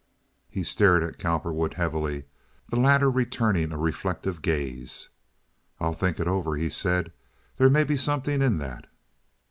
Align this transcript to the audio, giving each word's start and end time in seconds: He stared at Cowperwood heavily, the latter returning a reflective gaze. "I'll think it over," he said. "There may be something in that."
He 0.49 0.63
stared 0.63 1.03
at 1.03 1.19
Cowperwood 1.19 1.75
heavily, 1.75 2.23
the 2.69 2.79
latter 2.79 3.07
returning 3.07 3.71
a 3.71 3.77
reflective 3.77 4.41
gaze. 4.41 5.09
"I'll 5.79 5.93
think 5.93 6.19
it 6.19 6.27
over," 6.27 6.55
he 6.55 6.69
said. 6.69 7.11
"There 7.57 7.69
may 7.69 7.83
be 7.83 7.97
something 7.97 8.41
in 8.41 8.57
that." 8.57 8.87